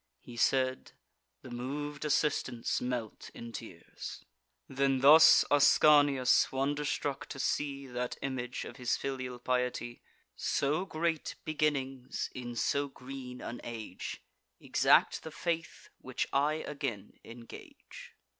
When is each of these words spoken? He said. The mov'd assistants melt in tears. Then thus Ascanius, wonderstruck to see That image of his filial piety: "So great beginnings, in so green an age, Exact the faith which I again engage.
He 0.19 0.35
said. 0.35 0.93
The 1.43 1.51
mov'd 1.51 2.05
assistants 2.05 2.81
melt 2.81 3.29
in 3.35 3.51
tears. 3.51 4.25
Then 4.67 5.01
thus 5.01 5.45
Ascanius, 5.51 6.51
wonderstruck 6.51 7.27
to 7.27 7.37
see 7.37 7.85
That 7.85 8.17
image 8.23 8.65
of 8.65 8.77
his 8.77 8.97
filial 8.97 9.37
piety: 9.37 10.01
"So 10.35 10.85
great 10.85 11.35
beginnings, 11.45 12.31
in 12.33 12.55
so 12.55 12.87
green 12.87 13.41
an 13.41 13.61
age, 13.63 14.23
Exact 14.59 15.21
the 15.21 15.29
faith 15.29 15.89
which 15.99 16.25
I 16.33 16.53
again 16.55 17.13
engage. 17.23 18.15